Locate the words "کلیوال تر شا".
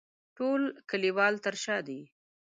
0.89-1.77